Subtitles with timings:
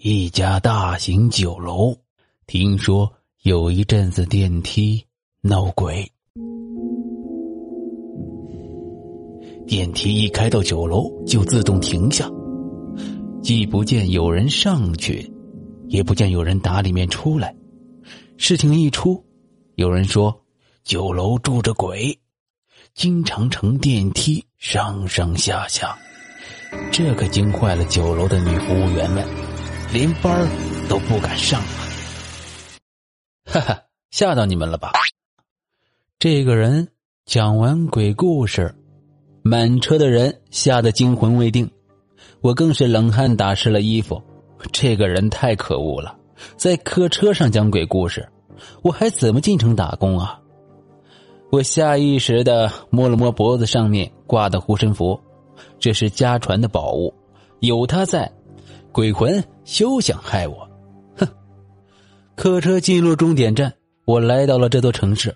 [0.00, 1.92] 一家大型酒楼，
[2.46, 3.12] 听说
[3.42, 5.04] 有一阵子电梯
[5.40, 6.08] 闹鬼，
[9.66, 12.30] 电梯一开到九楼就自动停下，
[13.42, 15.28] 既不见有人上去，
[15.88, 17.52] 也不见有人打里面出来。
[18.36, 19.20] 事情一出，
[19.74, 20.44] 有人说
[20.84, 22.16] 酒楼住着鬼，
[22.94, 25.98] 经常乘电梯上上下下，
[26.92, 29.26] 这可惊坏了酒楼的女服务员们。
[29.90, 30.46] 连班
[30.86, 31.68] 都不敢上了，
[33.46, 34.92] 哈哈，吓到你们了吧？
[36.18, 36.88] 这个人
[37.24, 38.74] 讲完鬼故事，
[39.42, 41.70] 满车的人吓得惊魂未定，
[42.42, 44.22] 我更是冷汗打湿了衣服。
[44.72, 46.18] 这个人太可恶了，
[46.58, 48.28] 在客车上讲鬼故事，
[48.82, 50.38] 我还怎么进城打工啊？
[51.50, 55.18] 我下意识的摸了摸脖子上面挂的护身符，
[55.78, 57.14] 这是家传的宝物，
[57.60, 58.30] 有他在。
[58.98, 60.68] 鬼魂休想害我！
[61.16, 61.24] 哼！
[62.34, 63.72] 客车进入终点站，
[64.04, 65.32] 我来到了这座城市。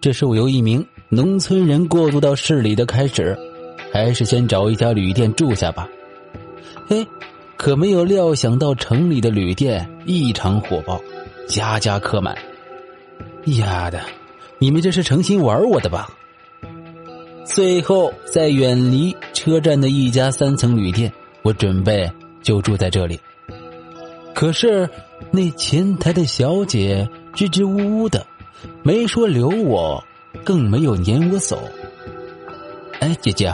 [0.00, 3.38] 这是我由一名农村人过渡到市里的开始，
[3.92, 5.86] 还是先找一家旅店住下吧。
[6.86, 7.06] 嘿，
[7.58, 10.98] 可没有料想到城里的旅店异常火爆，
[11.46, 12.34] 家家客满。
[13.44, 14.00] 丫的，
[14.58, 16.08] 你们这是诚心玩我的吧？
[17.44, 22.10] 最后，在远离车站的一家三层旅店，我准备。
[22.44, 23.18] 就住在这里，
[24.34, 24.88] 可是
[25.32, 28.24] 那前台的小姐支支吾吾的，
[28.82, 30.04] 没说留我，
[30.44, 31.58] 更没有撵我走。
[33.00, 33.52] 哎，姐姐，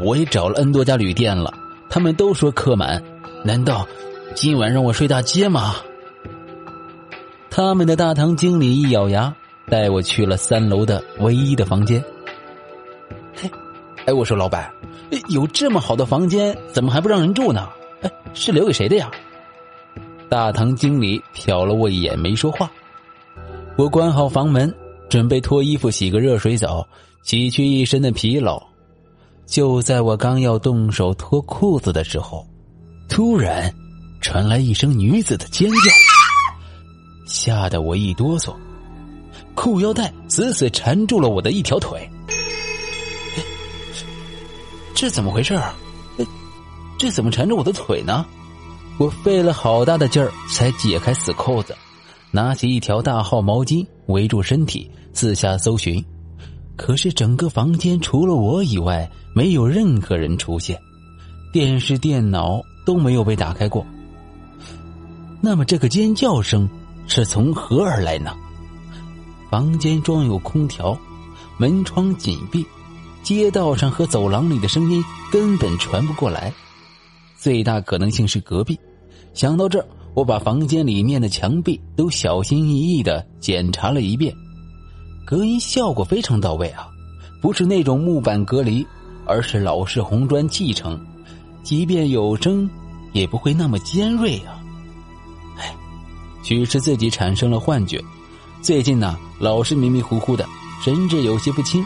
[0.00, 1.52] 我也找了 N 多家旅店了，
[1.90, 3.02] 他们都说客满，
[3.44, 3.86] 难道
[4.34, 5.74] 今晚让我睡大街吗？
[7.50, 9.34] 他们的大堂经理一咬牙，
[9.68, 12.04] 带我去了三楼的唯一的房间。
[13.34, 13.50] 嘿，
[14.04, 14.70] 哎，我说老板，
[15.28, 17.68] 有这么好的房间，怎么还不让人住呢？
[18.06, 19.10] 哎，是留给谁的呀？
[20.28, 22.70] 大堂经理瞟了我一眼，没说话。
[23.76, 24.72] 我关好房门，
[25.08, 26.86] 准备脱衣服、洗个热水澡，
[27.22, 28.62] 洗去一身的疲劳。
[29.44, 32.46] 就在我刚要动手脱裤子的时候，
[33.08, 33.72] 突然
[34.20, 35.76] 传来一声女子的尖叫，
[37.26, 38.54] 吓得我一哆嗦，
[39.54, 42.08] 裤腰带死死缠住了我的一条腿。
[44.94, 45.76] 这怎么回事啊？
[46.98, 48.24] 这怎么缠着我的腿呢？
[48.98, 51.76] 我费了好大的劲儿才解开死扣子，
[52.30, 56.02] 拿起一条大号毛巾围住身体，四下搜寻。
[56.76, 60.80] 可是整个房间除了我以外，没有任何人出现，
[61.52, 63.86] 电视、电脑都没有被打开过。
[65.42, 66.68] 那么这个尖叫声
[67.06, 68.34] 是从何而来呢？
[69.50, 70.98] 房间装有空调，
[71.58, 72.64] 门窗紧闭，
[73.22, 76.52] 街道上和走廊里的声音根本传不过来。
[77.38, 78.78] 最大可能性是隔壁。
[79.34, 84.34] 想到这儿，我把房间里面的墙壁都小心翼翼的检查了一遍，
[85.26, 86.88] 隔音效果非常到位啊，
[87.42, 88.86] 不是那种木板隔离，
[89.26, 90.98] 而是老式红砖砌成，
[91.62, 92.68] 即便有声，
[93.12, 94.58] 也不会那么尖锐啊。
[95.58, 95.74] 哎，
[96.42, 98.02] 许是自己产生了幻觉，
[98.62, 100.46] 最近呢老是迷迷糊糊的，
[100.82, 101.84] 神志有些不清。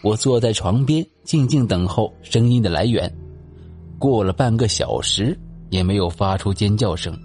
[0.00, 3.12] 我坐在床边，静静等候声音的来源。
[4.02, 5.38] 过了半个小时，
[5.70, 7.16] 也没有发出尖叫声。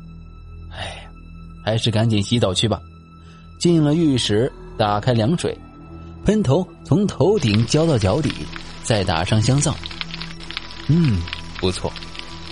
[0.70, 1.10] 哎呀，
[1.66, 2.80] 还是赶紧洗澡去吧。
[3.60, 5.58] 进了浴室，打开凉水，
[6.24, 8.32] 喷头从头顶浇到脚底，
[8.84, 9.76] 再打上香皂。
[10.88, 11.20] 嗯，
[11.60, 11.92] 不错，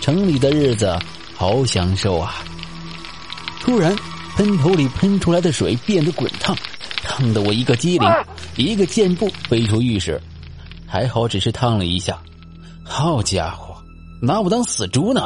[0.02, 0.98] 城里的日子
[1.36, 2.44] 好享受啊！
[3.62, 3.96] 突然，
[4.36, 6.58] 喷头里喷出来的水变得滚烫，
[7.04, 8.10] 烫得我一个机灵，
[8.56, 10.20] 一个箭步飞出浴室。
[10.88, 12.18] 还好，只是烫了一下。
[12.84, 13.75] 好家伙！
[14.22, 15.22] 拿我当死猪呢！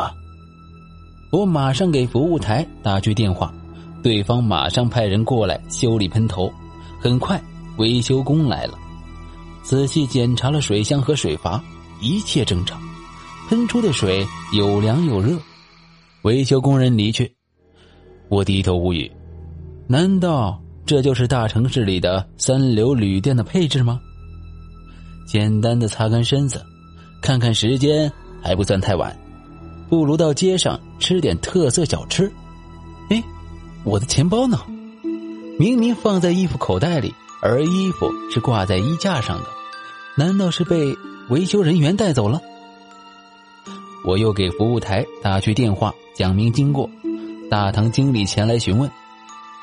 [1.32, 3.54] 我马上给服务台打去电话，
[4.02, 6.52] 对方马上派人过来修理喷头。
[7.00, 7.42] 很快，
[7.78, 8.78] 维修工来了，
[9.62, 11.64] 仔细检查了水箱和水阀，
[12.02, 12.82] 一切正常，
[13.48, 15.38] 喷出的水有凉有热。
[16.24, 17.34] 维修工人离去，
[18.28, 19.10] 我低头无语。
[19.88, 24.02] 难道这就是大城市里的三流旅店的配置吗？
[25.26, 26.66] 简单的擦干身子，
[27.22, 28.12] 看看时间。
[28.42, 29.18] 还不算太晚，
[29.90, 32.32] 不如到街上吃点特色小吃。
[33.10, 33.24] 哎，
[33.84, 34.60] 我的钱包呢？
[35.58, 39.46] 明明放在衣服口袋里，而衣服是挂在衣架上的，
[40.16, 40.96] 难道是被
[41.30, 42.42] 维修人员带走了？
[44.06, 46.90] 我又给服务台打去电话，讲明经过。
[47.50, 48.90] 大堂经理前来询问，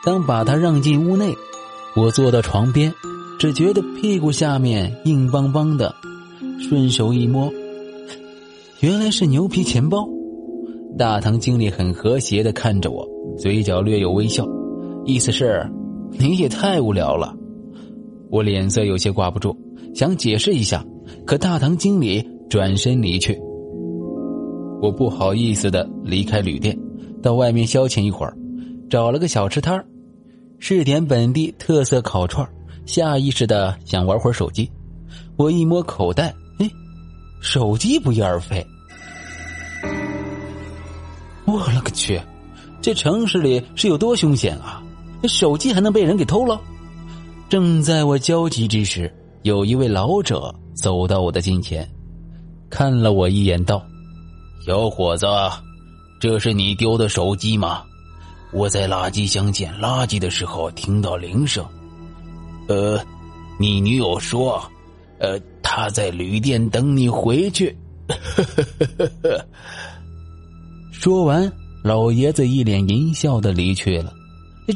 [0.04, 1.34] 当把他让进屋内，
[1.94, 2.92] 我坐到床边，
[3.38, 5.94] 只觉得屁股下面硬邦邦的，
[6.68, 7.50] 顺手一摸。
[8.80, 10.06] 原来是牛皮钱包，
[10.98, 13.08] 大堂经理很和谐的看着我，
[13.38, 14.46] 嘴角略有微笑，
[15.06, 15.66] 意思是
[16.18, 17.34] 你也太无聊了。
[18.30, 19.56] 我脸色有些挂不住，
[19.94, 20.84] 想解释一下，
[21.24, 23.40] 可大堂经理转身离去。
[24.82, 26.78] 我不好意思的离开旅店，
[27.22, 28.36] 到外面消遣一会儿，
[28.90, 29.82] 找了个小吃摊
[30.58, 32.46] 试点本地特色烤串
[32.84, 34.70] 下意识的想玩会儿手机。
[35.38, 36.34] 我一摸口袋，
[37.40, 38.66] 手机不翼而飞。
[41.44, 42.20] 我勒个去！
[42.82, 44.82] 这城市里是有多凶险啊？
[45.28, 46.60] 手机还能被人给偷了？
[47.48, 49.12] 正在我焦急之时，
[49.42, 51.88] 有一位老者走到我的近前，
[52.68, 53.82] 看了我一眼，道
[54.66, 55.26] ：“小伙子，
[56.20, 57.84] 这是你丢的手机吗？
[58.52, 61.64] 我在垃圾箱捡垃圾的时候听到铃声。
[62.68, 63.00] 呃，
[63.58, 64.62] 你女友说，
[65.18, 67.76] 呃，他在旅店等你回去。
[70.92, 71.52] ”说完，
[71.82, 74.12] 老爷子一脸淫笑的离去了。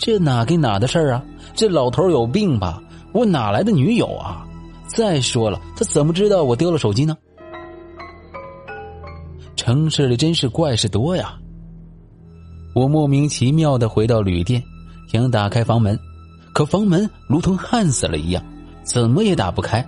[0.00, 1.24] 这哪跟哪的事儿啊？
[1.54, 2.82] 这老头有病吧？
[3.12, 4.44] 我哪来的女友啊？
[4.88, 7.16] 再说了，他怎么知道我丢了手机呢？
[9.54, 11.38] 城市里真是怪事多呀！
[12.74, 14.60] 我莫名其妙的回到旅店，
[15.12, 15.96] 想打开房门，
[16.52, 18.44] 可房门如同焊死了一样，
[18.82, 19.86] 怎么也打不开。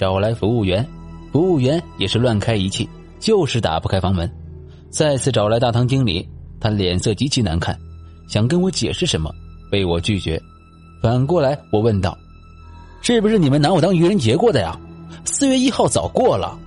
[0.00, 0.82] 找来服务员，
[1.30, 2.88] 服务员也是乱开一气，
[3.18, 4.32] 就是打不开房门。
[4.88, 6.26] 再次找来大堂经理，
[6.58, 7.78] 他脸色极其难看。
[8.26, 9.30] 想跟我解释什么，
[9.70, 10.40] 被我拒绝。
[11.02, 12.16] 反过来，我问道
[13.02, 14.74] ：“是不是你们拿我当愚人节过的呀？
[15.26, 16.58] 四月一号早过了，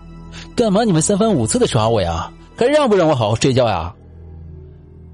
[0.56, 2.32] 干嘛你们三番五次的耍我呀？
[2.56, 3.92] 还让不让我好好睡觉呀？”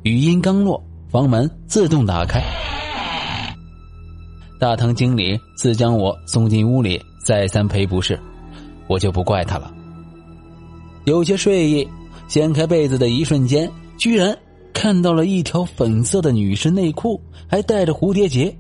[0.04, 2.44] 语音刚落，房门自动打开，
[4.60, 8.20] 大堂经理自将我送进屋里，再三赔不是，
[8.88, 9.72] 我就不怪他了。
[11.06, 11.88] 有些睡意，
[12.28, 14.38] 掀开被子的一瞬间，居然。
[14.72, 18.56] 看到了一条粉色的女士内裤，还带着蝴蝶结，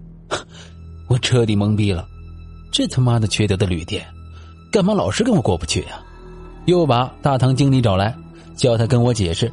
[1.07, 2.05] 我彻底懵逼了。
[2.73, 4.05] 这他妈的缺德的旅店，
[4.69, 6.01] 干嘛老是跟我过不去呀？
[6.65, 8.13] 又把大堂经理找来，
[8.53, 9.49] 叫他跟我解释，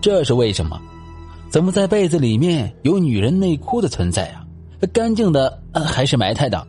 [0.00, 0.80] 这是为什么？
[1.50, 4.44] 怎么在被子里面有女人内裤的存在啊？
[4.92, 6.66] 干净的还是埋汰的？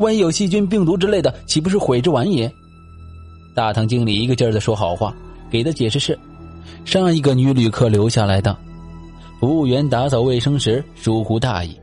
[0.00, 2.50] 万一有细菌、病毒之类的，岂不是毁之晚也？
[3.54, 5.14] 大堂经理一个劲儿的说好话，
[5.50, 6.18] 给的解释是，
[6.86, 8.56] 上一个女旅客留下来的。
[9.38, 11.78] 服务员打扫卫生时疏忽大意，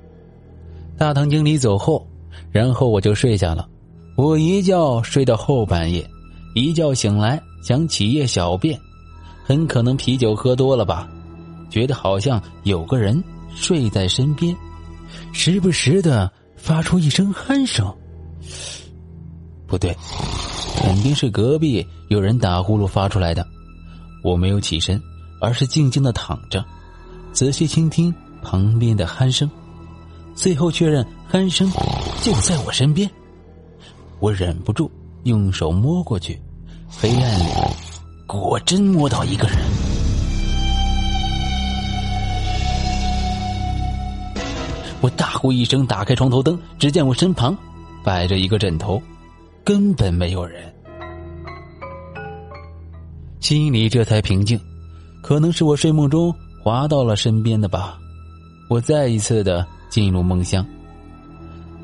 [0.98, 2.08] 大堂经理走后，
[2.52, 3.68] 然后我就睡下了。
[4.16, 6.04] 我一觉睡到后半夜，
[6.56, 8.80] 一觉醒来想起夜小便，
[9.44, 11.08] 很可能啤酒喝多了吧，
[11.70, 13.24] 觉得好像有个人
[13.54, 14.56] 睡在身边，
[15.34, 17.94] 时不时的发出一声鼾声。
[19.66, 19.96] 不对，
[20.78, 23.46] 肯定是隔壁有人打呼噜发出来的。
[24.24, 25.02] 我没有起身，
[25.40, 26.64] 而是静静的躺着。
[27.34, 29.50] 仔细倾听旁边的鼾声，
[30.36, 31.70] 最后确认鼾声
[32.24, 33.10] 就在我身边，
[34.20, 34.90] 我忍不住
[35.24, 36.42] 用手摸过去，
[36.88, 37.46] 黑暗里
[38.26, 39.58] 果真摸到一个人。
[45.00, 47.56] 我大呼一声，打开床头灯，只见我身旁
[48.08, 49.02] 摆着一个枕头，
[49.66, 50.74] 根本没有人，
[53.42, 54.58] 心里这才平静。
[55.22, 56.34] 可能是我睡梦中。
[56.64, 57.98] 滑到了身边的吧，
[58.70, 60.66] 我再一次的进入梦乡。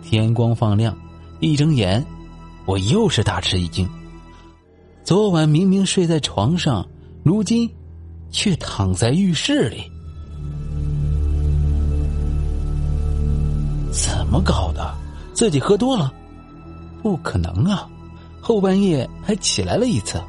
[0.01, 0.98] 天光放亮，
[1.42, 2.06] 一睁眼，
[2.65, 3.86] 我又是大吃一惊。
[5.03, 6.88] 昨晚明明睡在床上，
[7.22, 7.70] 如今
[8.32, 9.84] 却躺在浴室里，
[13.92, 15.03] 怎么搞的？
[15.34, 16.13] 自己喝多了？
[17.02, 17.90] 不可能啊！
[18.40, 20.22] 后半夜还起来了一次。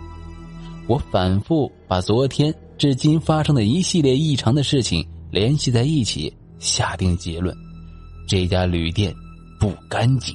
[0.86, 2.54] 我反复把昨天。
[2.76, 7.56] 至今发生的一系列异常的事情联系在一起，下定结论：
[8.26, 9.14] 这家旅店
[9.60, 10.34] 不干净，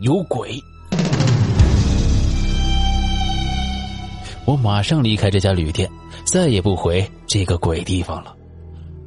[0.00, 0.56] 有鬼。
[4.44, 5.90] 我马上离开这家旅店，
[6.24, 8.32] 再也不回这个鬼地方了。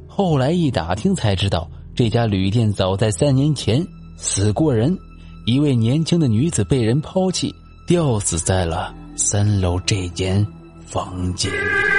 [0.06, 3.84] 后来一打听才知道，这家旅店早在三年前
[4.16, 4.98] 死过人，
[5.44, 7.54] 一位年轻的女子被人抛弃，
[7.86, 10.46] 吊死在了三楼这间
[10.86, 11.95] 房间里。